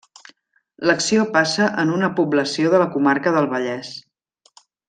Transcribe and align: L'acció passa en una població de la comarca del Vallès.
L'acció 0.89 1.25
passa 1.35 1.67
en 1.83 1.93
una 1.97 2.11
població 2.21 2.75
de 2.75 2.83
la 2.85 2.91
comarca 2.97 3.37
del 3.39 3.53
Vallès. 3.55 3.93